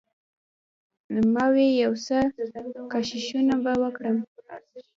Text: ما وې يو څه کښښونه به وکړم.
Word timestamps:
ما 1.33 1.45
وې 1.53 1.67
يو 1.83 1.93
څه 2.05 2.17
کښښونه 2.91 3.55
به 3.63 3.73
وکړم. 3.81 4.17